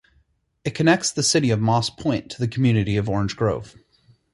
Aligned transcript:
It 0.65 0.71
connects 0.73 1.11
the 1.11 1.21
city 1.21 1.51
of 1.51 1.59
Moss 1.61 1.91
Point 1.91 2.31
to 2.31 2.39
the 2.39 2.47
community 2.47 2.97
of 2.97 3.07
Orange 3.07 3.35
Grove. 3.35 3.75